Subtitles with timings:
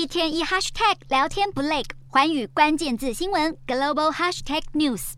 [0.00, 5.12] 一天一 hashtag 聊天不累，环宇关键字新闻 global hashtag news。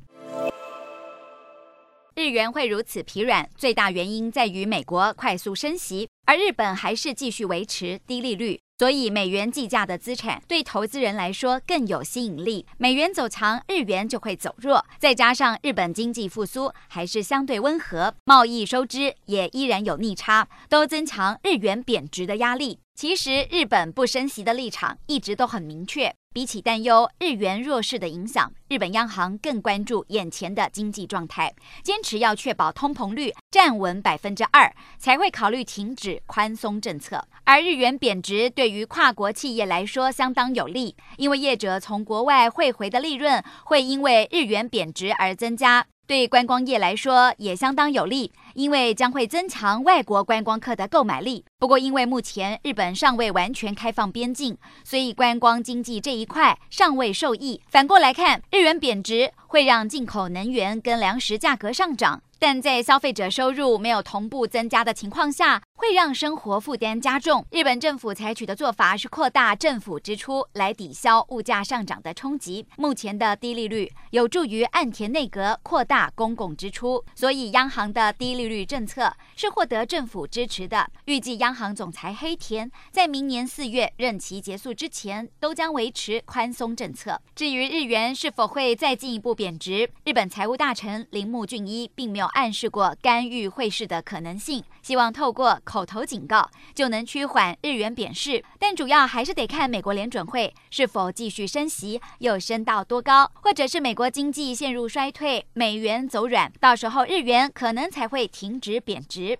[2.16, 8.60] 日元会如此疲软，最大原因在于美国快速升息，而日本还是继续维持低利率。
[8.78, 12.66] 所以，美元计价的资产对投资人来说更有吸引力。
[12.78, 14.84] 美元走强，日元就会走弱。
[14.98, 22.80] 再加上日本经济复苏还是相对温和，贸易收支也依然有逆差，都增强日元贬值的压力。
[22.94, 26.12] 其实，日本不升息的立场一直都很明确。
[26.32, 37.22] 比起担忧日元弱势的影响，日本央行更关注眼前的经济状态，坚持要确保通膨率站稳百分之二，才会考虑停止宽松政策。
[37.44, 45.86] 而日元贬值对于跨国企业来说相当有利，因为业者从国外汇回的利润会因为日元贬值而增加。
[46.04, 51.44] 对观光业来说也相当有利，因为将会增强外国观光客的购买力。
[51.58, 57.60] 不过，因为目前日本尚未完全开放边境，所以观光经济这一块尚未受益。
[57.68, 62.22] 反过来看，日元贬值会让进口能源跟粮食价格上涨。
[62.42, 67.46] 但在消费者收入没有同步增加的情况下，会让生活负担加重。
[67.52, 72.66] 日本政府采取的做法是扩大政府支出来抵消物价上涨的冲击。
[72.76, 80.90] 目前的低利率有助于岸田内阁扩大公共支出，所以央行的低利率政策是获得政府支持的。
[81.04, 87.20] 预计央行总裁黑田在明年四月任期结束之前都将维持宽松政策。
[87.36, 92.31] 至于日元是否会再进一步贬值，日本财务大臣铃木俊一并没有。
[92.32, 109.38] 暗示过干预汇市的可能性，希望透过口头警告就能趋缓日元贬势，但主要还是得看美国联准会是否继续升息，又升到多高，或者是美国经济陷入衰退，美元走软，到时候日元可能才会停止贬值。